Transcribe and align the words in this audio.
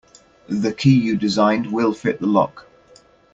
The 0.49 0.73
key 0.73 0.99
you 0.99 1.15
designed 1.15 1.71
will 1.71 1.93
fit 1.93 2.19
the 2.19 2.25
lock. 2.25 2.65